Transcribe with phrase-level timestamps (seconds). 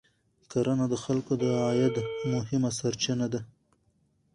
[0.51, 1.95] کرنه د خلکو د عاید
[2.33, 3.41] مهمه سرچینه ده